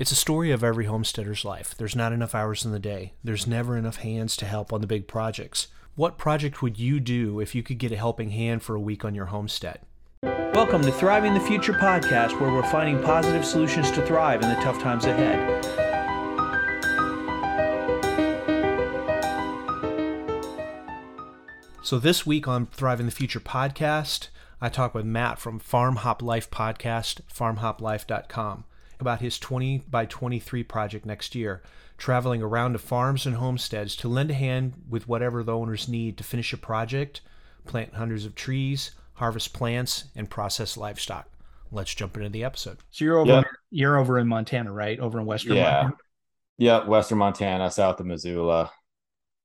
[0.00, 1.74] It's a story of every homesteader's life.
[1.76, 3.12] There's not enough hours in the day.
[3.22, 5.68] There's never enough hands to help on the big projects.
[5.94, 9.04] What project would you do if you could get a helping hand for a week
[9.04, 9.80] on your homestead?
[10.22, 14.54] Welcome to Thriving the Future podcast, where we're finding positive solutions to thrive in the
[14.62, 15.66] tough times ahead.
[21.82, 24.28] So, this week on Thriving the Future podcast,
[24.62, 28.64] I talk with Matt from Farm Hop Life podcast, farmhoplife.com
[29.00, 31.62] about his 20 by 23 project next year,
[31.98, 36.16] traveling around to farms and homesteads to lend a hand with whatever the owners need
[36.18, 37.20] to finish a project,
[37.64, 41.28] plant hundreds of trees, harvest plants, and process livestock.
[41.70, 42.78] Let's jump into the episode.
[42.90, 44.98] So you're over you're over in Montana, right?
[44.98, 45.62] Over in Western yeah.
[45.62, 45.96] Montana.
[46.58, 48.72] Yeah, Western Montana, south of Missoula.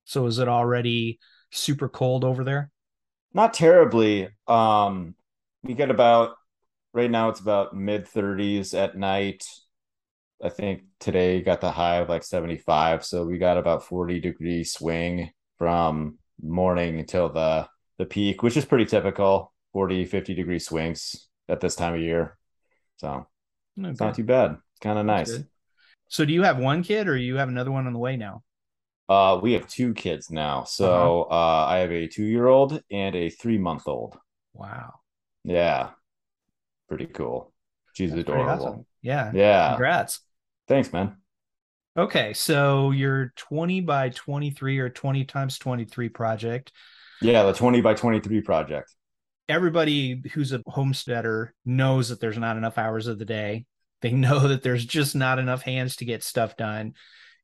[0.06, 1.20] So is it already
[1.52, 2.72] super cold over there?
[3.34, 4.30] Not terribly.
[4.48, 5.16] Um
[5.64, 6.36] we get about
[6.96, 9.46] right now it's about mid 30s at night.
[10.44, 13.06] I think today got the high of like 75.
[13.06, 18.66] So we got about 40 degree swing from morning until the the peak, which is
[18.66, 22.38] pretty typical 40, 50 degree swings at this time of year.
[22.98, 23.28] So
[23.80, 23.90] okay.
[23.90, 24.52] it's not too bad.
[24.52, 25.38] It's kind of nice.
[26.08, 28.44] So do you have one kid or you have another one on the way now?
[29.08, 30.64] Uh, we have two kids now.
[30.64, 31.36] So uh-huh.
[31.36, 34.18] uh, I have a two year old and a three month old.
[34.54, 34.96] Wow.
[35.44, 35.92] Yeah
[36.88, 37.54] pretty cool.
[37.94, 38.66] She's That's adorable.
[38.66, 38.86] Awesome.
[39.02, 39.32] Yeah.
[39.34, 39.70] Yeah.
[39.70, 40.20] Congrats.
[40.68, 41.18] Thanks, man.
[41.98, 46.74] Okay, so your 20 by 23 or 20 times 23 project.
[47.22, 48.94] Yeah, the 20 by 23 project.
[49.48, 53.66] Everybody who's a homesteader knows that there's not enough hours of the day.
[54.02, 56.96] They know that there's just not enough hands to get stuff done.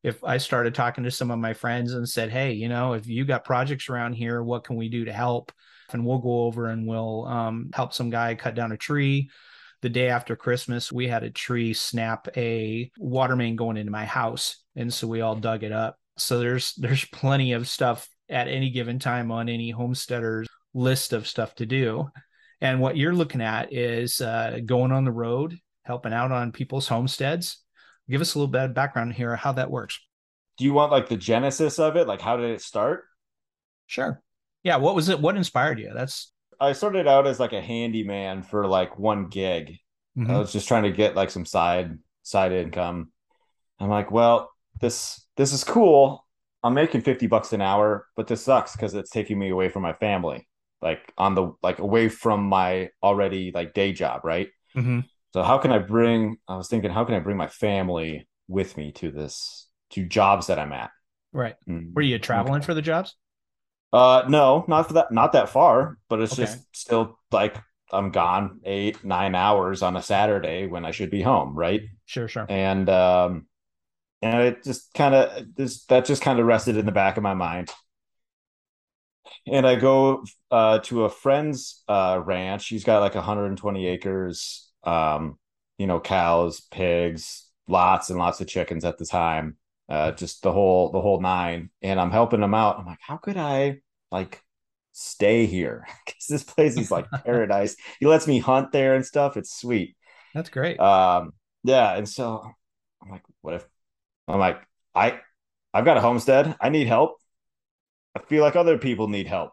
[0.02, 3.06] If I started talking to some of my friends and said, "Hey, you know, if
[3.06, 5.50] you got projects around here, what can we do to help?"
[5.94, 9.30] And we'll go over and we'll um, help some guy cut down a tree.
[9.82, 14.04] The day after Christmas, we had a tree snap a water main going into my
[14.04, 15.96] house, and so we all dug it up.
[16.16, 21.26] So there's there's plenty of stuff at any given time on any homesteader's list of
[21.26, 22.08] stuff to do.
[22.60, 26.86] And what you're looking at is uh, going on the road, helping out on people's
[26.86, 27.60] homesteads.
[28.08, 29.98] Give us a little bit of background here, how that works.
[30.58, 32.06] Do you want like the genesis of it?
[32.06, 33.04] Like, how did it start?
[33.86, 34.22] Sure
[34.62, 38.42] yeah what was it what inspired you that's i started out as like a handyman
[38.42, 39.78] for like one gig
[40.16, 40.30] mm-hmm.
[40.30, 43.10] i was just trying to get like some side side income
[43.80, 44.50] i'm like well
[44.80, 46.26] this this is cool
[46.62, 49.82] i'm making 50 bucks an hour but this sucks because it's taking me away from
[49.82, 50.48] my family
[50.80, 55.00] like on the like away from my already like day job right mm-hmm.
[55.32, 58.76] so how can i bring i was thinking how can i bring my family with
[58.76, 60.90] me to this to jobs that i'm at
[61.32, 61.92] right mm-hmm.
[61.94, 62.66] were you traveling okay.
[62.66, 63.16] for the jobs
[63.92, 66.44] uh, no, not for that, not that far, but it's okay.
[66.44, 67.56] just still like
[67.92, 71.82] I'm gone eight, nine hours on a Saturday when I should be home, right?
[72.06, 72.46] Sure, sure.
[72.48, 73.46] And um,
[74.22, 77.22] and it just kind of this that just kind of rested in the back of
[77.22, 77.70] my mind.
[79.46, 82.68] And I go uh to a friend's uh ranch.
[82.68, 85.38] He's got like 120 acres, um,
[85.76, 89.56] you know, cows, pigs, lots and lots of chickens at the time
[89.88, 91.70] uh, just the whole the whole nine.
[91.82, 92.78] And I'm helping them out.
[92.78, 94.42] I'm like, how could I like
[94.92, 95.86] stay here?
[96.06, 97.76] Because this place is like paradise.
[98.00, 99.36] he lets me hunt there and stuff.
[99.36, 99.96] It's sweet.
[100.34, 100.78] That's great.
[100.80, 101.32] Um,
[101.64, 101.94] yeah.
[101.96, 102.44] And so
[103.02, 103.66] I'm like, what if
[104.28, 104.62] I'm like,
[104.94, 105.20] I
[105.74, 106.56] I've got a homestead.
[106.60, 107.18] I need help.
[108.14, 109.52] I feel like other people need help.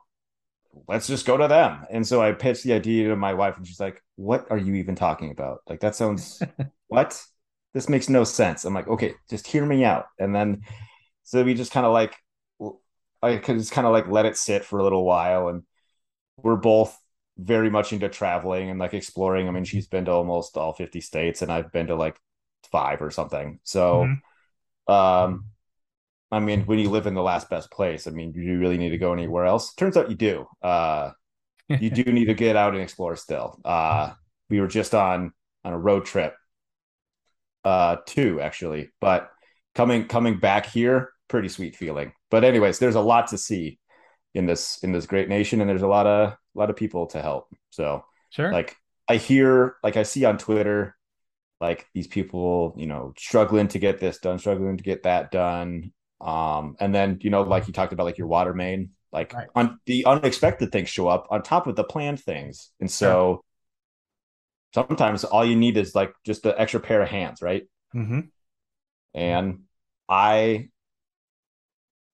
[0.88, 1.86] Let's just go to them.
[1.90, 4.76] And so I pitched the idea to my wife, and she's like, What are you
[4.76, 5.60] even talking about?
[5.68, 6.42] Like, that sounds
[6.88, 7.22] what?
[7.74, 8.66] This makes no sense.
[8.66, 10.06] I'm like, okay, just hear me out.
[10.18, 10.62] And then
[11.24, 12.16] so we just kind of like
[13.22, 15.64] I could just kind of like let it sit for a little while and
[16.38, 16.98] we're both
[17.38, 19.48] very much into traveling and like exploring.
[19.48, 22.18] I mean, she's been to almost all 50 states and I've been to like
[22.72, 23.60] five or something.
[23.64, 24.08] So
[24.88, 24.94] mm-hmm.
[24.94, 25.46] um
[26.32, 28.78] I mean, when you live in the last best place, I mean, do you really
[28.78, 29.74] need to go anywhere else?
[29.74, 30.48] Turns out you do.
[30.62, 31.12] Uh
[31.68, 33.60] you do need to get out and explore still.
[33.64, 34.14] Uh
[34.50, 36.34] we were just on on a road trip
[37.70, 38.90] uh two actually.
[39.00, 39.30] But
[39.76, 42.14] coming coming back here pretty sweet feeling.
[42.32, 43.80] But anyways there's a lot to see
[44.34, 47.06] in this in this great nation and there's a lot of a lot of people
[47.08, 47.48] to help.
[47.70, 48.52] So sure.
[48.52, 48.76] like
[49.08, 50.96] i hear like i see on twitter
[51.60, 55.92] like these people you know struggling to get this done struggling to get that done.
[56.22, 59.48] Um and then you know like you talked about like your water main like right.
[59.56, 62.72] on the unexpected things show up on top of the planned things.
[62.80, 63.49] And so sure
[64.74, 67.64] sometimes all you need is like just an extra pair of hands, right?
[67.96, 68.20] Mm-hmm.
[69.14, 69.64] And
[70.08, 70.70] I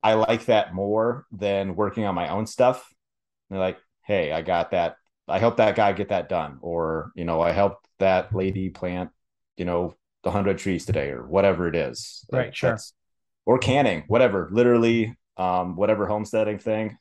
[0.04, 2.94] I like that more than working on my own stuff.
[3.50, 4.98] They're like, hey, I got that.
[5.28, 9.10] I helped that guy get that done, or you know, I helped that lady plant,
[9.58, 12.26] you know, the 100 trees today or whatever it is.
[12.32, 12.78] Right, sure.
[13.48, 16.98] Or canning, whatever, literally, um, whatever homesteading thing.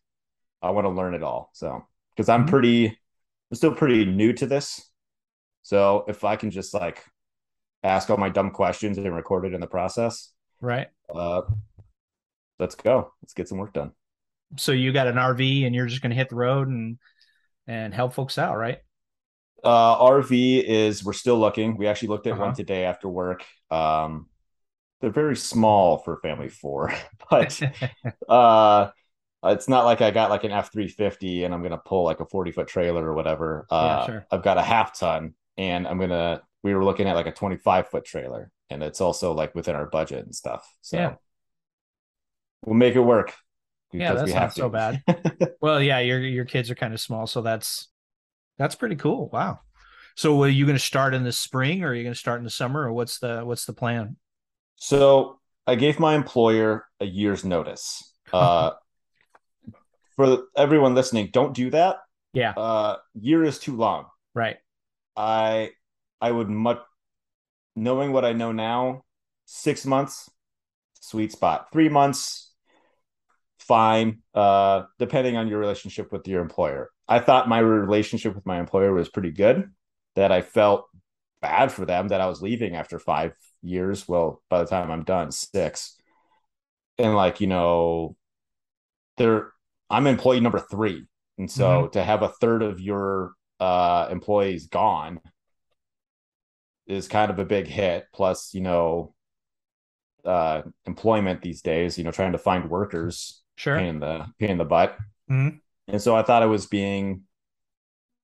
[0.63, 1.51] I want to learn it all.
[1.53, 2.51] So, because I'm Mhm.
[2.51, 4.91] pretty, I'm still pretty new to this.
[5.65, 7.03] So if I can just like
[7.83, 10.31] ask all my dumb questions and record it in the process,
[10.61, 10.89] Right.
[11.15, 11.43] uh,
[12.59, 13.13] let's go.
[13.23, 13.93] Let's get some work done.
[14.57, 16.99] So you got an RV and you're just going to hit the road and
[17.67, 18.79] and help folks out, right?
[19.65, 21.77] Uh, RV is we're still looking.
[21.79, 22.45] We actually looked at Uh-huh.
[22.47, 23.45] one today after work.
[23.71, 24.29] Um,
[25.01, 26.93] they're very small for family four,
[27.31, 27.61] but
[28.29, 28.91] uh,
[29.45, 32.21] it's not like I got like an F three fifty and I'm gonna pull like
[32.21, 33.67] a forty foot trailer or whatever.
[33.71, 34.27] Uh, sure.
[34.31, 36.43] I've got a half ton, and I'm gonna.
[36.63, 39.75] We were looking at like a twenty five foot trailer, and it's also like within
[39.77, 40.67] our budget and stuff.
[40.81, 41.15] So Yeah.
[42.65, 43.35] we'll make it work.
[43.93, 45.03] Yeah, that's not have so bad.
[45.61, 47.89] well, yeah, your your kids are kind of small, so that's
[48.59, 49.29] that's pretty cool.
[49.33, 49.61] Wow.
[50.17, 52.39] So are you going to start in the spring or are you going to start
[52.39, 54.17] in the summer or what's the what's the plan?
[54.77, 58.13] So I gave my employer a year's notice.
[58.33, 58.73] Uh,
[60.17, 61.97] for everyone listening, don't do that.
[62.33, 64.07] Yeah, Uh, year is too long.
[64.35, 64.57] right.
[65.17, 65.71] I
[66.21, 66.81] I would much
[67.77, 69.05] knowing what I know now,
[69.45, 70.31] six months,
[71.01, 71.69] sweet spot.
[71.73, 72.53] Three months,
[73.59, 74.23] fine.
[74.35, 76.91] Uh, depending on your relationship with your employer.
[77.07, 79.71] I thought my relationship with my employer was pretty good.
[80.17, 80.87] That I felt
[81.43, 83.33] bad for them that I was leaving after five
[83.63, 84.09] years.
[84.09, 85.97] Well, by the time I'm done, six.
[86.99, 88.17] And like, you know,
[89.17, 89.53] they're
[89.91, 91.07] I'm employee number three.
[91.37, 95.21] And so to have a third of your uh employees gone
[96.87, 98.07] is kind of a big hit.
[98.13, 99.15] Plus, you know,
[100.25, 103.77] uh employment these days, you know, trying to find workers, Sure.
[103.79, 104.97] pain in the pain in the butt.
[105.31, 105.61] Mhm.
[105.89, 107.23] And so I thought I was being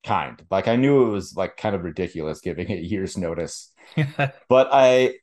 [0.05, 0.43] kind.
[0.51, 3.73] Like I knew it was like kind of ridiculous giving a year's notice,
[4.49, 5.15] but I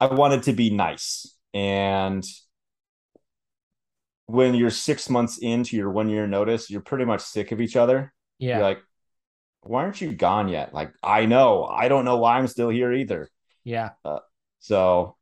[0.00, 1.36] I wanted to be nice.
[1.54, 2.24] And
[4.26, 7.76] when you're six months into your one year notice, you're pretty much sick of each
[7.76, 8.12] other.
[8.38, 8.56] yeah.
[8.58, 8.78] You're like,
[9.62, 10.74] why aren't you gone yet?
[10.74, 13.28] Like, I know, I don't know why I'm still here either.
[13.64, 13.90] yeah.
[14.60, 15.16] So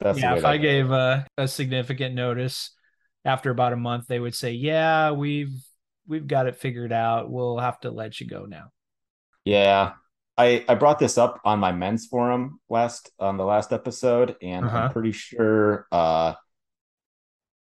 [0.00, 2.70] that's yeah, if I gave a, a significant notice
[3.24, 5.54] after about a month, they would say, "Yeah, we've
[6.06, 7.30] we've got it figured out.
[7.30, 8.70] We'll have to let you go now."
[9.44, 9.92] Yeah.
[10.36, 14.66] I I brought this up on my men's forum last on the last episode, and
[14.66, 14.76] Uh-huh.
[14.78, 16.34] I'm pretty sure uh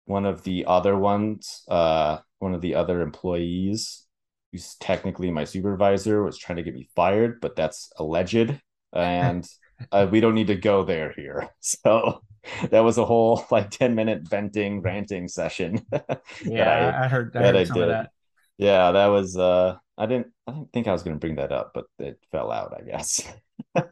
[0.04, 4.06] one of the other ones, uh one of the other employees
[4.52, 8.60] who's technically my supervisor was trying to get me fired, but that's alleged.
[8.92, 9.46] And
[9.92, 11.48] uh, we don't need to go there here.
[11.60, 12.22] So
[12.70, 15.86] that was a whole like 10 minute venting, ranting session.
[16.44, 17.88] Yeah, I- I, heard, I that heard I some of did.
[17.88, 18.10] that.
[18.58, 21.72] yeah, that was uh I didn't I didn't think I was gonna bring that up,
[21.74, 23.22] but it fell out, I guess.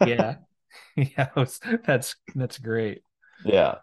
[0.01, 0.37] Yeah,
[0.97, 3.03] yeah, was- that's that's great.
[3.45, 3.79] Yeah.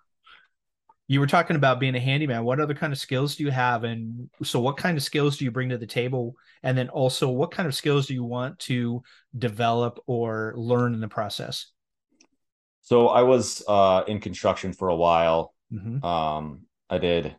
[1.08, 2.44] You were talking about being a handyman.
[2.44, 3.84] What other kind of skills do you have?
[3.84, 6.36] And so, what kind of skills do you bring to the table?
[6.64, 9.04] And then also, what kind of skills do you want to
[9.38, 11.68] develop or learn in the process?
[12.82, 15.54] So I was uh in construction for a while.
[15.72, 16.04] Mhm.
[16.04, 17.36] Um I did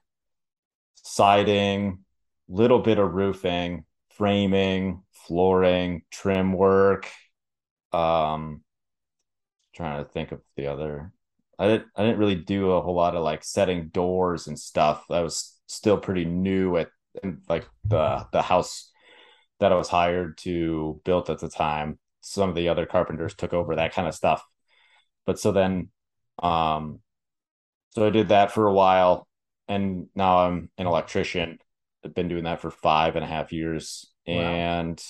[0.96, 2.04] siding,
[2.48, 7.08] little bit of roofing, framing, flooring, trim work.
[7.92, 8.62] Um
[9.74, 11.12] trying to think of the other
[11.58, 15.04] I didn't I didn't really do a whole lot of like setting doors and stuff.
[15.10, 16.88] I was still pretty new at
[17.48, 18.90] like the the house
[19.60, 21.98] that I was hired to build at the time.
[22.22, 24.44] Some of the other carpenters took over that kind of stuff.
[25.26, 25.90] But so then
[26.42, 27.00] um
[27.90, 29.26] so I did that for a while
[29.68, 31.58] and now I'm an electrician.
[32.04, 34.62] I've been doing that for five and a half years Wow.
[34.62, 35.02] and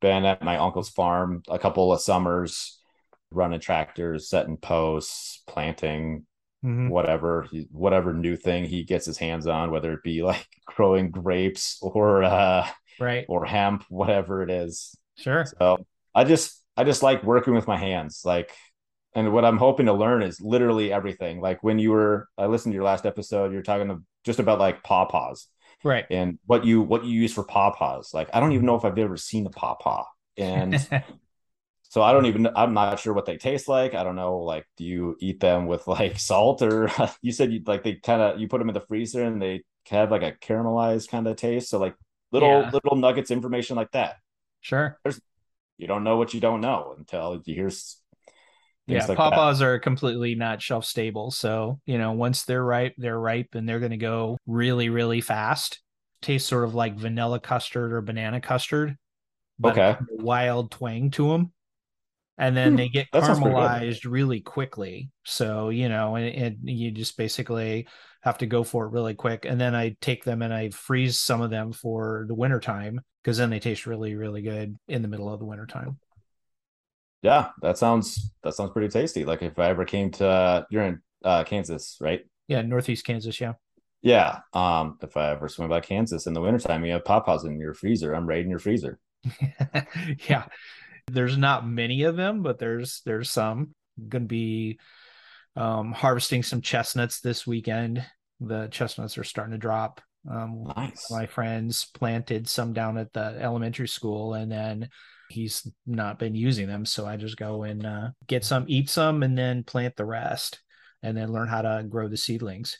[0.00, 2.75] been at my uncle's farm a couple of summers
[3.30, 6.26] running tractors, setting posts, planting
[6.64, 6.88] Mhm.
[6.88, 11.78] whatever whatever new thing he gets his hands on, whether it be like growing grapes
[11.82, 12.66] or uh
[12.98, 13.26] Right.
[13.28, 14.96] or hemp, whatever it is.
[15.16, 15.44] Sure.
[15.44, 18.22] So I just I just like working with my hands.
[18.24, 18.52] Like
[19.14, 21.40] and what I'm hoping to learn is literally everything.
[21.40, 24.58] Like when you were I listened to your last episode, you're talking to, just about
[24.58, 25.46] like pawpaws
[25.84, 26.04] Right.
[26.10, 28.12] and what you what you use for pawpaws.
[28.14, 30.04] Like I don't even know if I've ever seen a pawpaw.
[30.38, 30.74] And
[31.96, 33.94] so I don't even I'm not sure what they taste like.
[33.94, 36.90] I don't know like do you eat them with like salt or
[37.22, 39.62] you said you like they kind of you put them in the freezer and they
[39.88, 41.70] have like a caramelized kind of taste.
[41.70, 41.96] So like
[42.32, 42.70] little Yeah.
[42.70, 44.16] little nuggets information like that.
[44.60, 44.98] sure.
[45.04, 45.20] There's
[45.78, 47.70] You don't know what you don't know until you hear
[48.86, 49.06] Yeah.
[49.08, 49.32] like that.
[49.32, 51.30] Pawpaws are completely not shelf stable.
[51.30, 55.20] So, you know, once they're ripe, they're ripe and they're going to go really, really
[55.20, 55.80] fast.
[56.22, 58.96] Tastes sort of like vanilla custard or banana custard.
[59.58, 59.96] But Okay.
[60.08, 61.52] wild twang to them.
[62.38, 63.76] And then Hmm, they get that sounds pretty good.
[63.80, 65.10] caramelized really quickly.
[65.24, 67.88] So, you know, and, and you just basically
[68.22, 69.44] have to go for it really quick.
[69.46, 73.38] And then I take them and I freeze some of them for the wintertime because
[73.38, 75.98] then they taste really, really good in the middle of the wintertime.
[77.22, 79.24] Yeah, that sounds that sounds pretty tasty.
[79.24, 82.24] Like if I ever came to uh, you're in uh, Kansas, right?
[82.48, 83.40] Yeah, Northeast Kansas.
[83.40, 83.54] Yeah.
[84.02, 84.40] Yeah.
[84.52, 87.74] Um, if I ever swing by Kansas in the wintertime, you have pawpaws in your
[87.74, 88.14] freezer.
[88.14, 88.98] I'm raiding your freezer.
[90.28, 90.44] yeah.
[91.08, 93.74] There's not many of them, but there's there's some.
[94.08, 94.78] Going to be
[95.56, 98.04] um, harvesting some chestnuts this weekend.
[98.40, 100.02] The chestnuts are starting to drop.
[100.30, 101.10] Um, Nice.
[101.10, 104.90] my friends planted some down at the elementary school, and then
[105.30, 109.22] he's not been using them, so I just go and uh, get some, eat some,
[109.22, 110.60] and then plant the rest,
[111.02, 112.76] and then learn how to grow the seedlings.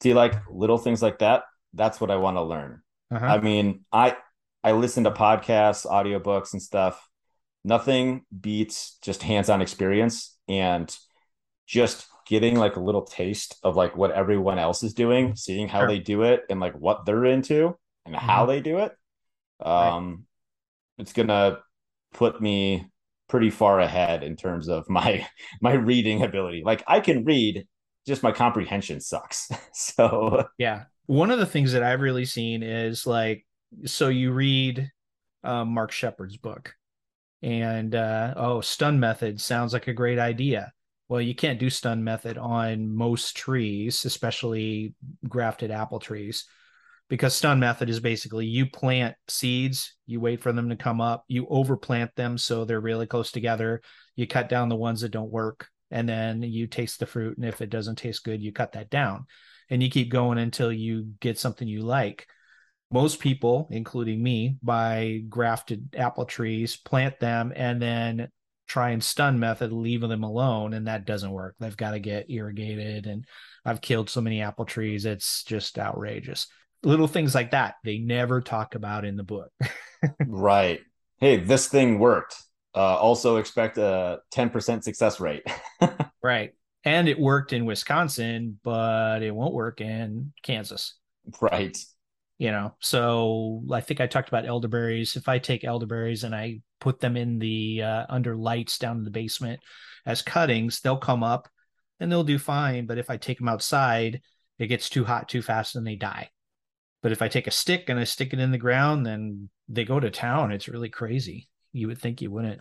[0.00, 1.44] Do you like little things like that?
[1.74, 2.82] That's what I want to learn.
[3.10, 3.26] Uh-huh.
[3.26, 4.16] I mean, I
[4.62, 7.08] I listen to podcasts, audiobooks and stuff.
[7.64, 10.94] Nothing beats just hands-on experience and
[11.66, 15.80] just getting like a little taste of like what everyone else is doing, seeing how
[15.80, 15.88] Sure.
[15.88, 17.76] they do it and like what they're into
[18.06, 18.92] and how they do it.
[19.60, 20.26] Um
[20.98, 21.58] it's gonna
[22.14, 22.86] put me
[23.28, 25.26] pretty far ahead in terms of my
[25.60, 26.62] my reading ability.
[26.64, 27.66] Like I can read,
[28.06, 29.50] just my comprehension sucks.
[29.72, 30.84] so Yeah.
[31.06, 33.44] One of the things that I've really seen is like,
[33.86, 34.90] so you read
[35.42, 36.74] uh, Mark Shepard's book,
[37.42, 40.72] and uh, oh, stun method sounds like a great idea.
[41.08, 44.94] Well, you can't do stun method on most trees, especially
[45.28, 46.46] grafted apple trees,
[47.08, 51.24] because stun method is basically you plant seeds, you wait for them to come up,
[51.28, 53.82] you overplant them so they're really close together,
[54.16, 57.36] you cut down the ones that don't work, and then you taste the fruit.
[57.36, 59.26] And if it doesn't taste good, you cut that down
[59.68, 62.26] and you keep going until you get something you like.
[62.92, 68.28] Most people, including me, buy grafted apple trees, plant them, and then
[68.68, 71.54] try and stun method, leaving them alone, and that doesn't work.
[71.58, 73.26] They've got to get irrigated, and
[73.64, 76.48] I've killed so many apple trees, it's just outrageous.
[76.82, 79.50] Little things like that they never talk about in the book.
[80.26, 80.80] right.
[81.18, 82.36] Hey, this thing worked.
[82.74, 85.46] Uh, also expect a 10% success rate.
[86.22, 86.52] right.
[86.84, 90.94] And it worked in Wisconsin, but it won't work in Kansas.
[91.40, 91.76] right.
[92.42, 96.58] You know so i think i talked about elderberries if i take elderberries and i
[96.80, 99.60] put them in the uh, under lights down in the basement
[100.06, 101.48] as cuttings they'll come up
[102.00, 104.20] and they'll do fine but if i take them outside
[104.58, 106.28] it gets too hot too fast and they die
[107.00, 109.84] but if i take a stick and i stick it in the ground then they
[109.84, 112.60] go to town it's really crazy you would think you wouldn't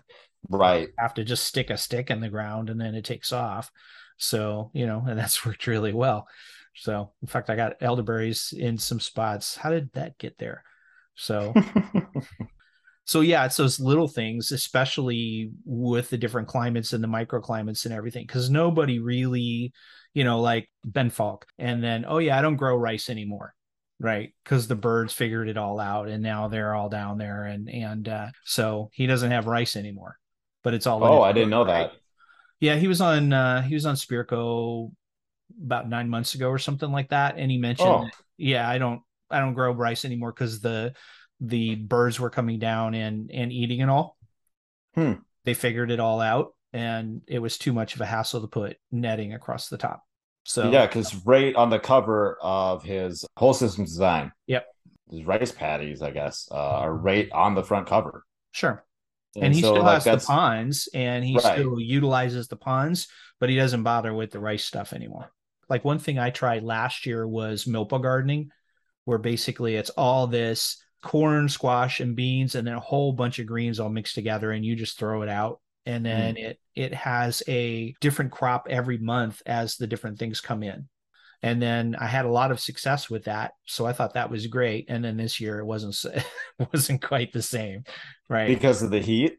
[0.50, 0.90] Right.
[1.00, 3.72] have to just stick a stick in the ground and then it takes off.
[4.18, 6.28] So, you know, and that's worked really well.
[6.76, 9.56] So, in fact, I got elderberries in some spots.
[9.56, 10.64] How did that get there?
[11.16, 11.54] So,
[13.06, 17.94] so yeah, it's those little things, especially with the different climates and the microclimates and
[17.94, 19.74] everything, because nobody really,
[20.14, 23.54] you know, like Ben Falk, and then, oh yeah, I don't grow rice anymore.
[24.00, 24.34] Right.
[24.44, 27.44] Because the birds figured it all out and now they're all down there.
[27.44, 30.18] And, and, uh, so he doesn't have rice anymore,
[30.64, 31.04] but it's all.
[31.04, 31.92] oh, I didn't know right?
[31.92, 31.92] that.
[32.60, 34.92] Yeah, he was on uh he was on Spirko
[35.64, 37.36] about nine months ago or something like that.
[37.38, 38.10] And he mentioned Oh.
[38.38, 40.94] yeah, I don't I don't grow rice anymore because the
[41.40, 44.18] the birds were coming down and and eating it all.
[44.96, 45.14] Hmm.
[45.46, 48.78] They figured it all out and it was too much of a hassle to put
[48.92, 50.04] netting across the top.
[50.44, 54.66] So Yeah, because right on the cover of his whole system design, Yep.
[55.10, 58.24] his rice paddies, I guess, uh, are right on the front cover.
[58.52, 58.84] sure.
[59.36, 61.54] And, he so, still like, has the ponds and he Right.
[61.58, 63.08] still utilizes the ponds,
[63.40, 65.32] but he doesn't bother with the rice stuff anymore.
[65.72, 68.50] Like one thing I tried last year was milpa gardening,
[69.06, 73.48] where basically it's all this corn, squash, and beans, and then a whole bunch of
[73.48, 75.62] greens all mixed together, and you just throw it out.
[75.86, 76.20] And mm-hmm.
[76.20, 80.90] then it it has a different crop every month as the different things come in.
[81.42, 84.48] And then I had a lot of success with that, so I thought that was
[84.48, 84.88] great.
[84.90, 85.96] And then this year it wasn't
[86.74, 87.86] wasn't quite the same,
[88.28, 88.50] right?
[88.50, 89.38] because of the heat.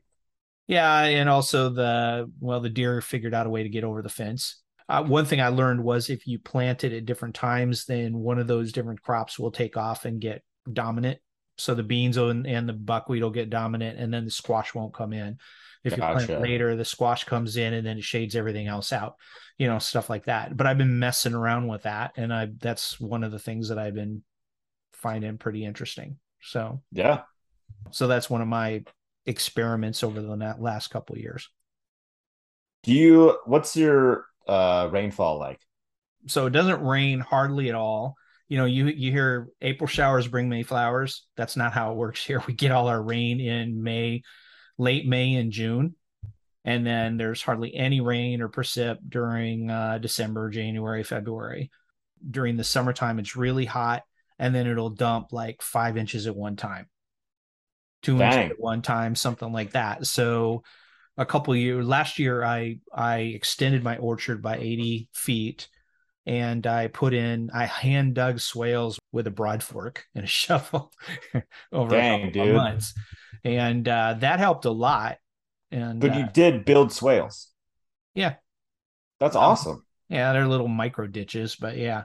[0.67, 4.09] Yeah, and also the well, the deer figured out a way to get over the
[4.09, 4.62] fence.
[4.89, 8.39] Uh, one thing I learned was if you plant it at different times, then one
[8.39, 11.19] of those different crops will take off and get dominant.
[11.59, 14.95] So the beans and, and the buckwheat will get dominant, and then the squash won't
[14.95, 15.39] come in.
[15.85, 19.17] If you plant later, the squash comes in and then it shades everything else out.
[19.59, 20.57] You know, stuff like that.
[20.57, 23.79] But I've been messing around with that, and I that's one of the things that
[23.79, 24.23] I've been
[24.93, 26.19] finding pretty interesting.
[26.41, 27.23] So Yeah.
[27.91, 28.85] so that's one of my
[29.27, 31.49] experiments over the last couple of years.
[32.85, 33.39] Do you?
[33.45, 35.61] What's your uh rainfall like?
[36.27, 38.17] So it doesn't rain hardly at all.
[38.49, 41.27] You know, you you hear April showers bring May flowers.
[41.37, 42.41] That's not how it works here.
[42.47, 44.23] We get all our rain in May,
[44.79, 45.97] late May and June.
[46.65, 51.71] and then there's hardly any rain or precip during uh, December, January, February.
[52.29, 54.03] During the summertime, it's really hot,
[54.39, 56.89] and then it'll dump like five inches at one time,
[58.03, 58.33] two Dang.
[58.33, 60.07] inches at one time, something like that.
[60.07, 60.63] So,
[61.19, 65.69] a couple years last year, I I extended my orchard by 80 feet,
[66.27, 70.93] and I put in I hand dug swales with a broad fork and a shovel
[71.73, 72.55] over Dang, a couple of dude.
[72.55, 72.95] months,
[73.45, 75.19] and uh, that helped a lot.
[75.71, 77.49] And But uh, you did build swales.
[78.15, 78.37] Yeah.
[79.21, 79.87] That's Um, awesome.
[80.09, 82.05] Yeah, they're little micro ditches, but yeah.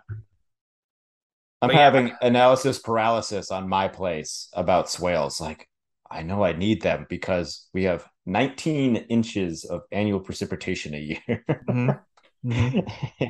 [1.61, 1.81] I'm but yeah.
[1.83, 5.41] having analysis paralysis on my place about swales.
[5.41, 5.67] Like,
[6.09, 11.46] I know I need them because we have 19 inches of annual precipitation a year.
[11.67, 12.00] Mhm.
[12.43, 12.77] Mhm.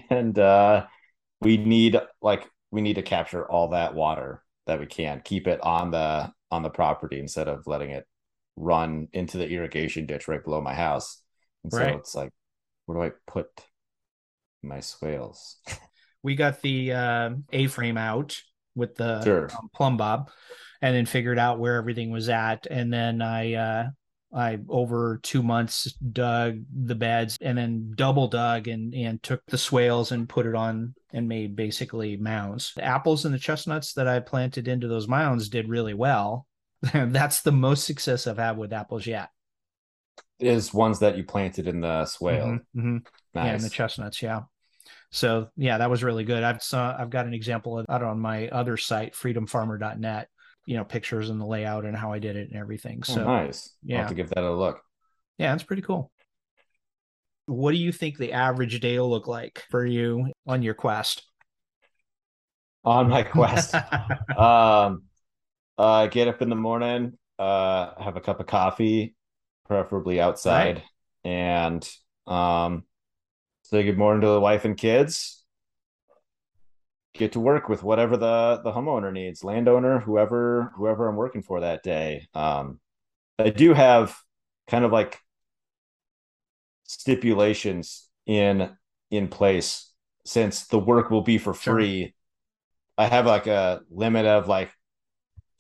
[0.10, 0.86] and uh
[1.42, 5.62] we need like we need to capture all that water that we can keep it
[5.64, 8.06] on the on the property instead of letting it
[8.58, 11.22] run into the irrigation ditch right below my house
[11.64, 11.96] and so Right.
[11.98, 12.32] it's like
[12.86, 13.48] where do i put
[14.64, 15.58] my swales
[16.24, 18.42] We got the uh, A-frame out
[18.76, 19.50] with the Sure.
[19.58, 20.30] um, plumb bob,
[20.82, 23.86] and then figured out where everything was at, and then I uh,
[24.38, 29.58] I over two months dug the beds, and then double dug and and took the
[29.58, 32.74] swales and put it on and made basically mounds.
[32.76, 36.48] The apples and the chestnuts that I planted into those mounds did really well.
[36.94, 39.30] That's the most success I've had with apples yet.
[40.40, 43.06] is ones that you planted in the swale Mhm, mhm.
[43.34, 44.44] nice Yeah, and the chestnuts, yeah.
[45.12, 46.44] So yeah, that was really good.
[46.44, 50.30] I've saw I've got an example of out on my other site, freedomfarmer.net,
[50.68, 53.04] you know, pictures and the layout and how I did it and everything.
[53.08, 54.04] Oh, So nice i'll yeah.
[54.04, 54.82] have to give that a look
[55.38, 56.12] yeah, it's pretty cool.
[57.48, 61.24] What do you think the average day will look like for you on your quest?
[62.84, 63.84] on my quest
[64.36, 65.04] um
[65.78, 69.16] uh get up in the morning uh have a cup of coffee
[69.68, 70.84] preferably outside
[71.24, 71.90] and
[72.28, 72.84] um
[73.64, 75.46] say good morning to the wife and kids
[77.18, 81.62] get to work with whatever the the homeowner needs landowner whoever whoever i'm working for
[81.62, 82.80] that day um
[83.40, 84.18] i do have
[84.68, 85.20] kind of like
[86.84, 88.70] stipulations in
[89.12, 89.92] in place
[90.26, 91.76] since the work will be for Sure.
[91.76, 92.14] free
[92.98, 94.72] i have like a limit of like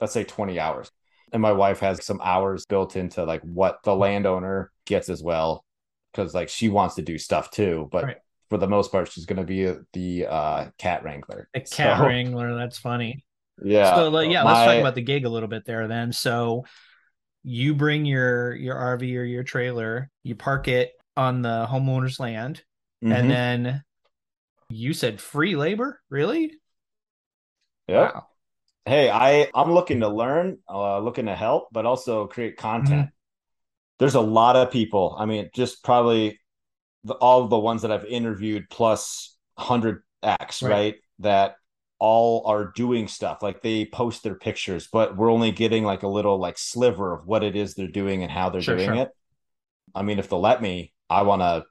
[0.01, 0.91] let's say 20 hours
[1.33, 5.65] and my wife has some hours built into like what the landowner gets as well
[6.11, 8.17] because like she wants to do stuff too but Right.
[8.49, 12.05] For the most part she's going to be the uh cat wrangler A cat So,
[12.05, 13.23] wrangler, that's funny.
[13.63, 16.11] yeah so like, yeah, let's talk about the gig a little bit there then.
[16.13, 16.65] So
[17.43, 22.63] you bring your your RV or your trailer, you park it on the homeowner's land,
[23.01, 23.13] Mhm.
[23.15, 23.83] and then
[24.69, 26.53] you said free labor really
[27.87, 28.27] yeah wow
[28.85, 33.09] hey i i'm looking to learn uh looking to help but also create content Mm-hmm.
[33.99, 36.39] there's a lot of people i mean just probably
[37.03, 40.71] the, all the ones that i've interviewed plus 100x Right.
[40.71, 40.95] right.
[41.19, 41.55] that
[41.99, 46.07] all are doing stuff like they post their pictures but we're only getting like a
[46.07, 48.95] little like sliver of what it is they're doing and how they're Sure, doing sure.
[48.95, 49.09] it
[49.95, 51.63] i mean if they'll let me i want to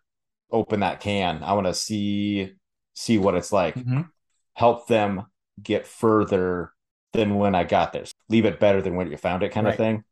[0.51, 2.53] open that can i want to see
[2.95, 4.09] see what it's like Mhm.
[4.55, 5.27] help them
[5.63, 6.73] get further
[7.13, 8.05] than when I got there.
[8.29, 9.73] Leave it better than when you found it, kind Right.
[9.73, 10.05] of thing.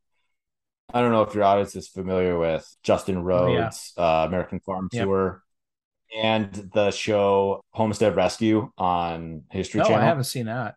[0.93, 3.25] I don't know if your audience is familiar with Justin Oh, yeah.
[3.25, 5.03] Rhodes, uh, American Farm Yep.
[5.03, 5.43] Tour,
[6.15, 10.01] and the show Homestead Rescue on History oh Channel.
[10.01, 10.75] i haven't seen that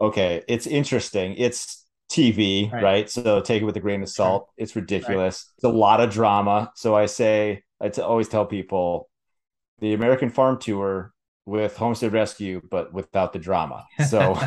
[0.00, 1.34] Okay, it's interesting.
[1.38, 2.82] It's TV, Right.
[2.82, 3.10] right?
[3.10, 4.50] So take it with a grain of salt.
[4.58, 5.50] It's ridiculous.
[5.56, 6.70] It's a lot of drama.
[6.76, 9.08] So I say, I t- always tell people
[9.80, 11.12] the American Farm Tour
[11.46, 13.86] with Homestead Rescue, but without the drama.
[14.08, 14.38] So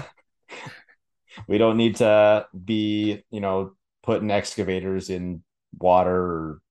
[1.48, 5.44] we don't need to be, you know, putting excavators in
[5.78, 6.62] water or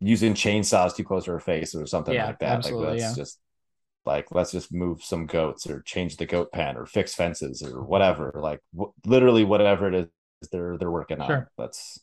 [0.00, 2.64] using chainsaws too close to her face or something Yeah, like that.
[2.64, 3.14] like let's yeah.
[3.14, 3.38] just
[4.06, 7.82] like let's just move some goats or change the goat pen or fix fences or
[7.82, 8.32] whatever.
[8.34, 11.28] Like w- literally whatever it is they're they're working on.
[11.28, 11.50] Sure.
[11.58, 12.00] That's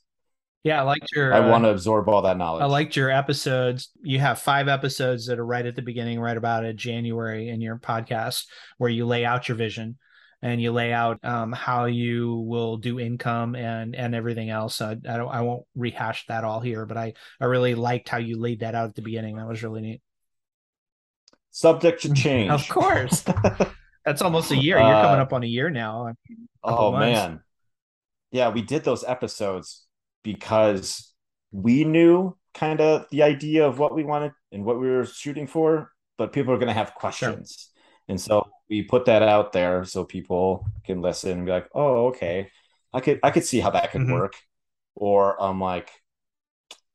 [0.63, 2.61] yeah i liked your I uh, want to absorb all that knowledge.
[2.61, 3.89] I liked your episodes.
[4.03, 7.61] You have five episodes that are right at the beginning, right about it, January in
[7.61, 8.43] your podcast,
[8.77, 9.97] where you lay out your vision
[10.41, 14.81] and you lay out um, how you will do income and and everything else.
[14.81, 18.17] I, I don't I won't rehash that all here, but I I really liked how
[18.17, 19.37] you laid that out at the beginning.
[19.37, 20.01] That was really neat.
[21.51, 22.51] Subject to change.
[22.51, 23.23] Of course,
[24.05, 24.77] that's almost a year.
[24.77, 26.13] You're Uh, coming up on a year now.
[26.63, 27.15] couple Oh months.
[27.15, 27.41] man.
[28.31, 29.85] Yeah, we did those episodes
[30.23, 31.13] because
[31.51, 35.47] we knew kind of the idea of what we wanted and what we were shooting
[35.47, 37.69] for, but people are going to have questions.
[38.07, 42.07] And so we put that out there so people can listen and be like, "Oh,
[42.07, 42.49] okay.
[42.93, 44.11] I could I could see how that could Mhm.
[44.13, 44.35] work."
[44.95, 45.91] Or I'm like,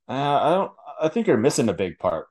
[0.08, 2.26] uh, I don't I think you're missing a big part.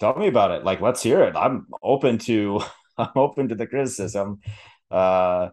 [0.00, 0.64] Tell me about it.
[0.64, 1.36] Like, let's hear it.
[1.36, 2.60] I'm open to
[2.98, 4.40] I'm open to the criticism.
[4.90, 5.50] Uh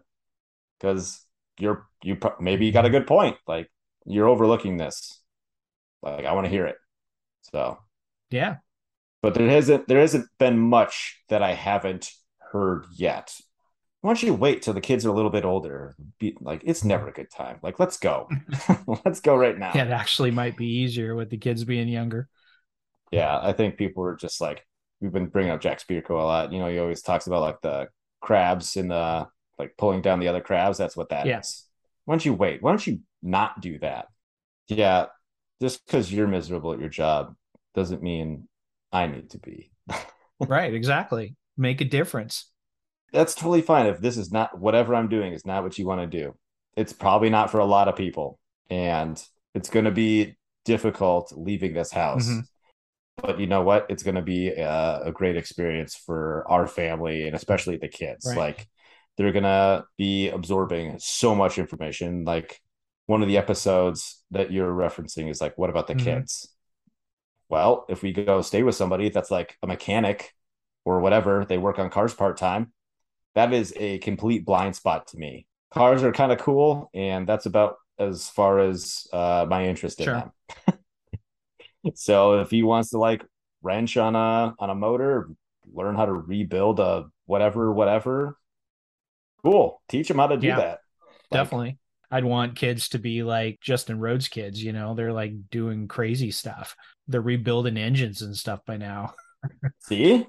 [0.80, 1.24] because
[1.58, 3.36] you're you maybe you got a good point.
[3.48, 3.70] Like
[4.06, 5.20] you're overlooking this.
[6.02, 6.76] Like I want to hear it.
[7.52, 7.78] So
[8.30, 8.56] yeah.
[9.22, 12.12] But there hasn't there hasn't been much that I haven't
[12.54, 13.38] heard yet.
[14.00, 15.94] Why don't you wait till the kids are a little bit older?
[16.18, 17.58] Be, like it's never a good time.
[17.62, 18.28] Like let's go,
[19.04, 19.72] let's go right now.
[19.74, 22.28] Yeah, it actually might be easier with the kids being younger.
[23.10, 24.66] Yeah, I think people are just like
[25.00, 26.52] we've been bringing up Jack Spirko a lot.
[26.52, 27.88] You know, he always talks about like the
[28.20, 29.26] crabs in the
[29.58, 30.78] like pulling down the other crabs.
[30.78, 31.40] That's what that yeah.
[31.40, 31.64] is.
[32.04, 32.62] Why don't you wait?
[32.62, 34.06] Why don't you not do that?
[34.68, 35.06] Yeah,
[35.60, 37.34] just because you're miserable at your job
[37.74, 38.48] doesn't mean
[38.92, 39.72] I need to be.
[40.40, 41.36] right, exactly.
[41.56, 42.46] Make a difference
[43.14, 46.00] that's totally fine if this is not whatever I'm doing is not what you want
[46.00, 46.34] to do.
[46.76, 48.38] It's probably not for a lot of people,
[48.68, 49.22] and
[49.54, 52.26] it's going to be difficult leaving this house.
[52.26, 52.40] Mm-hmm.
[53.22, 53.86] But you know what?
[53.88, 58.26] It's going to be a, a, great experience for our family and especially the kids.
[58.26, 58.36] Right.
[58.36, 58.66] Like
[59.16, 62.24] they're going to be absorbing so much information.
[62.24, 62.60] Like
[63.06, 66.04] one of the episodes that you're referencing is like, what about the mm-hmm.
[66.04, 66.48] kids?
[67.48, 70.34] Well, if we go stay with somebody that's like a mechanic
[70.84, 72.72] or whatever, they work on cars part time
[73.34, 75.46] that is a complete blind spot to me.
[75.72, 80.06] Cars are kind of cool, and that's about as far as uh, my interest in
[80.06, 80.32] them.
[81.94, 83.24] so if he wants to like
[83.62, 85.30] wrench on a on a motor,
[85.72, 88.36] learn how to rebuild a whatever, whatever,
[89.42, 89.82] cool.
[89.88, 90.78] Teach him how to do yeah, that.
[91.32, 91.68] Definitely.
[91.68, 91.78] Like,
[92.10, 96.30] I'd want kids to be like Justin Rhodes kids, you know, they're like doing crazy
[96.30, 96.76] stuff.
[97.08, 99.14] They're rebuilding engines and stuff by now.
[99.80, 100.24] See?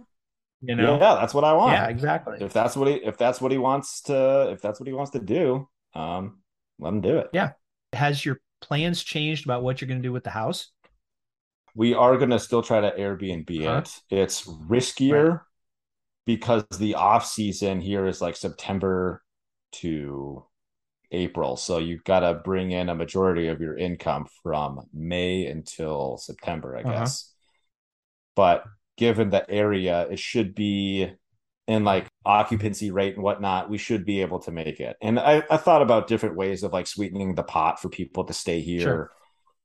[0.68, 1.74] You know, yeah, that's what I want.
[1.74, 2.38] Yeah, exactly.
[2.40, 5.12] If that's what he if that's what he wants to if that's what he wants
[5.12, 6.40] to do, um,
[6.80, 7.30] let him do it.
[7.34, 7.52] Yeah.
[7.94, 10.72] Has your plans changed about what you're going to do with the house?
[11.76, 13.84] We are going to still try to Airbnb huh?
[13.84, 14.02] it.
[14.10, 15.40] It's riskier right.
[16.26, 19.22] because the off season here is like September
[19.74, 20.46] to
[21.12, 21.58] April.
[21.58, 26.78] So you've got to bring in a majority of your income from May until September,
[26.78, 27.00] I uh-huh.
[27.00, 27.34] guess.
[28.36, 28.64] But
[28.98, 31.12] given the area, it should be
[31.68, 34.96] in like occupancy rate and whatnot, we should be able to make it.
[35.02, 38.34] And I, I thought about different ways of like sweetening the pot for people to
[38.34, 39.12] stay here sure.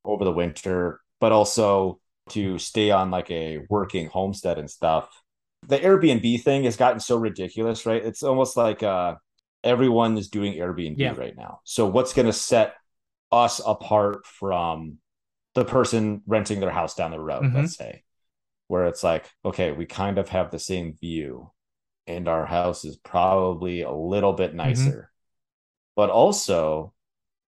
[0.04, 5.08] over the winter, but also to stay on like a working homestead and stuff.
[5.66, 8.02] The Airbnb thing has gotten so ridiculous, right?
[8.02, 9.16] It's almost like uh
[9.62, 11.14] everyone is doing Airbnb yeah.
[11.14, 11.60] right now.
[11.64, 12.74] So what's going to set
[13.30, 14.98] us apart from
[15.54, 17.56] the person renting their house down the road, mm-hmm.
[17.56, 18.02] let's say?
[18.70, 21.50] Where it's like, okay, we kind of have the same view,
[22.06, 24.58] and our house is probably a little bit mm-hmm.
[24.58, 24.90] nicer.
[24.90, 25.00] Mm-hmm.
[25.96, 26.94] But also,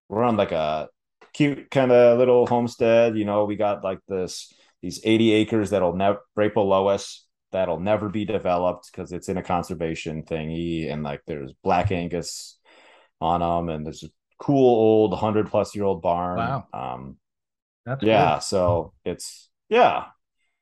[0.09, 0.89] we're on like a
[1.33, 3.17] cute kind of little homestead.
[3.17, 7.79] You know, we got like this these 80 acres that'll never right below us that'll
[7.79, 12.59] never be developed because it's in a conservation thingy, and like there's black Angus
[13.21, 16.39] on them, and there's a cool old hundred plus year old barn.
[16.39, 16.67] Wow.
[16.73, 17.17] Um,
[17.87, 18.33] That's yeah.
[18.33, 18.41] Cool.
[18.41, 20.07] So it's yeah,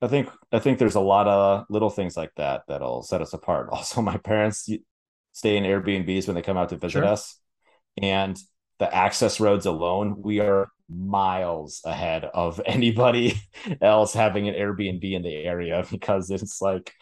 [0.02, 3.32] I think I think there's a lot of little things like that that'll set us
[3.32, 3.68] apart.
[3.72, 4.68] Also, my parents
[5.32, 7.04] stay in Airbnbs when they come out to visit sure.
[7.04, 7.38] us,
[8.00, 8.38] and
[8.78, 13.40] the access roads alone, we are miles ahead of anybody
[13.80, 16.92] else having an Airbnb in the area because it's like,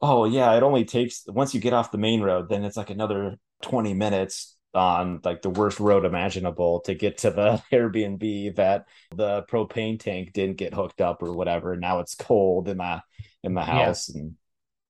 [0.00, 2.90] oh yeah, it only takes once you get off the main road, then it's like
[2.90, 8.86] another 20 minutes on like the worst road imaginable to get to the Airbnb that
[9.14, 11.76] the propane tank didn't get hooked up or whatever.
[11.76, 13.02] Now it's cold in the
[13.42, 14.20] in the house, yeah.
[14.20, 14.34] and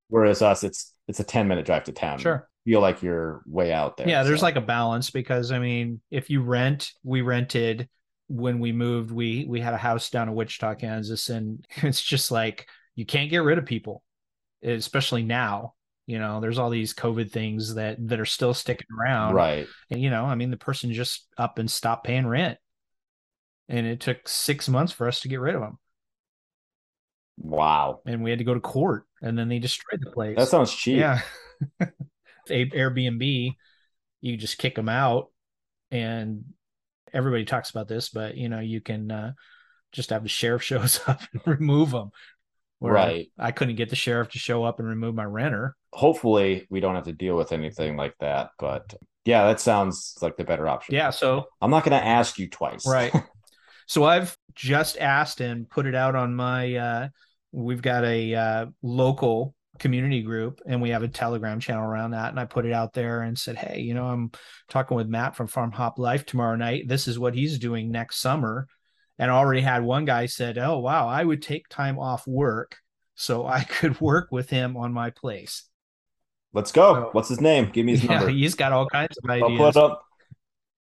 [0.09, 2.18] whereas us, it's it's a ten minute drive to town.
[2.18, 4.09] Sure, feel like you're way out there.
[4.09, 4.46] Yeah, there's so.
[4.46, 7.88] like a balance because I mean, if you rent, we rented
[8.29, 9.11] when we moved.
[9.11, 13.31] We we had a house down in Wichita, Kansas, and it's just like you can't
[13.31, 14.03] get rid of people,
[14.62, 15.75] especially now
[16.07, 19.35] you know there's all these covid things that that are still sticking around.
[19.35, 19.66] Right.
[19.90, 22.59] And you know i mean the person just up and stopped paying rent.
[23.69, 25.79] And it took six months for us to get rid of them
[27.38, 28.01] wow.
[28.07, 30.37] And we had to go to court and then they destroyed the place.
[30.38, 30.99] That sounds cheap.
[30.99, 31.21] Yeah.
[32.49, 33.57] Airbnb
[34.21, 35.31] you just kick them out
[35.90, 36.45] and
[37.12, 39.33] everybody talks about this but you know you can uh,
[39.92, 42.11] just have the sheriff shows up and remove them
[42.81, 43.31] right.
[43.38, 46.81] I, I couldn't get the sheriff to show up and remove my renter hopefully we
[46.81, 50.69] don't have to deal with anything like that but yeah that sounds like the better
[50.69, 50.95] option.
[50.95, 52.87] Yeah so i'm not going to ask you twice.
[52.87, 53.13] Right.
[53.89, 57.09] So i've just asked and put it out on my uh
[57.53, 62.31] we've got a uh, local community group and we have a telegram channel around that
[62.31, 64.33] and i put it out there and said hey you know i'm
[64.69, 66.89] talking with matt from farm hop life tomorrow night.
[66.89, 68.67] This is what he's doing next summer.
[69.19, 72.77] And already had one guy said, "Oh wow, I would take time off work
[73.15, 75.65] so I could work with him on my place."
[76.53, 76.95] Let's go.
[76.95, 77.71] So- What's his name?
[77.73, 78.29] Give me his Yeah, number.
[78.31, 79.59] he's got all kinds of I'll ideas.
[79.59, 80.03] put up.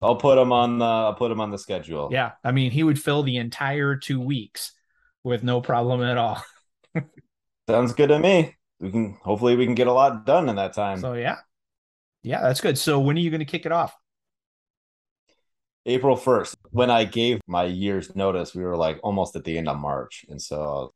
[0.03, 0.79] I'll put him on.
[0.79, 2.11] The, I'll put him on the schedule.
[2.13, 4.73] Yeah, I mean, he would fill the entire two weeks
[5.25, 6.43] with no problem at all.
[7.69, 8.55] sounds good to me.
[8.79, 11.01] We can hopefully we can get a lot done in that time.
[11.01, 11.37] So yeah,
[12.23, 12.77] yeah, that's good.
[12.77, 13.95] So when are you going to kick it off?
[15.87, 19.69] April first, when I gave my year's notice, we were like almost at the end
[19.69, 20.93] of March, and so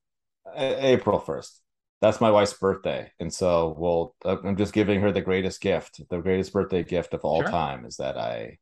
[0.54, 1.62] April first.
[2.00, 4.14] That's my wife's birthday, and so we'll.
[4.24, 7.50] I'm just giving her the greatest gift, the greatest birthday gift of all Sure.
[7.50, 8.58] time, is that I.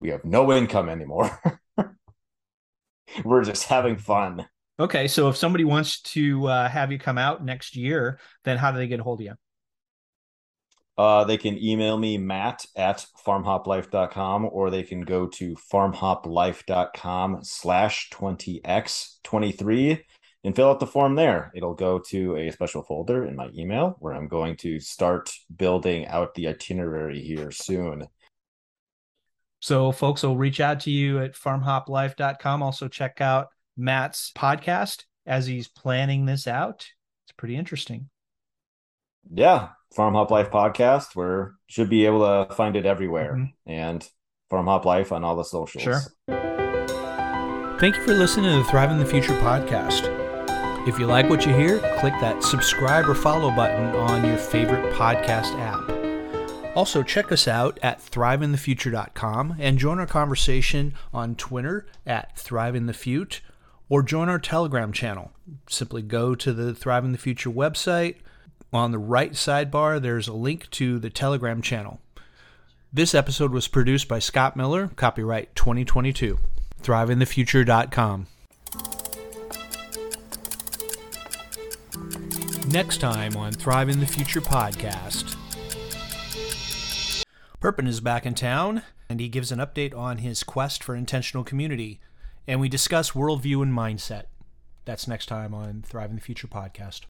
[0.00, 1.30] We have no income anymore.
[3.24, 4.46] we're just having fun.
[4.80, 8.72] Okay, so if somebody wants to uh, have you come out next year, then how
[8.72, 9.34] do they get a hold of you?
[10.98, 18.10] Uh, they can email me matt at farmhoplife.com or they can go to farmhoplife.com slash
[18.12, 20.00] 20x23
[20.44, 21.52] and fill out the form there.
[21.54, 26.06] It'll go to a special folder in my email where I'm going to start building
[26.06, 28.08] out the itinerary here soon.
[29.60, 32.62] So folks will reach out to you at farmhoplife.com.
[32.62, 36.88] Also check out Matt's podcast as he's planning this out.
[37.24, 38.08] It's pretty interesting.
[39.32, 41.14] Yeah, Farm Hop Life podcast.
[41.14, 43.52] Where should be able to find it everywhere Mhm.
[43.66, 44.10] and
[44.50, 45.84] Farm Hop Life on all the socials.
[45.84, 46.00] Sure.
[47.78, 50.21] Thank you for listening to the Thriving the Future podcast.
[50.84, 54.92] If you like what you hear, click that subscribe or follow button on your favorite
[54.94, 56.76] podcast app.
[56.76, 63.40] Also, check us out at thrivingthefuture.com and join our conversation on Twitter at thriveinthefute
[63.88, 65.30] or join our Telegram channel.
[65.68, 68.16] Simply go to the Thriving the Future website.
[68.72, 72.00] On the right sidebar, there's a link to the Telegram channel.
[72.92, 76.38] This episode was produced by Scott Miller, copyright 2022.
[76.82, 78.26] ThrivingTheFuture.com.
[82.72, 85.36] Next time on Thriving the Future podcast.
[87.60, 88.80] Perpin is back in town,
[89.10, 92.00] and he gives an update on his quest for intentional community,
[92.48, 94.22] and we discuss worldview and mindset.
[94.86, 97.02] That's next time on Thriving the Future podcast.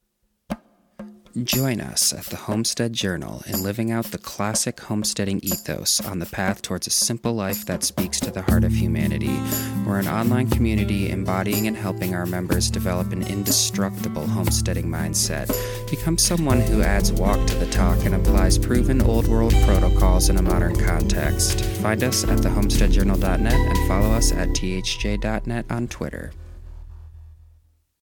[1.40, 6.26] Join us at the Homestead Journal in living out the classic homesteading ethos on the
[6.26, 9.40] path towards a simple life that speaks to the heart of humanity.
[9.86, 15.48] We're an online community embodying and helping our members develop an indestructible homesteading mindset.
[15.88, 20.36] Become someone who adds walk to the talk and applies proven old world protocols in
[20.36, 21.64] a modern context.
[21.80, 26.32] Find us at thehomesteadjournal.net and follow us at thj.net on Twitter.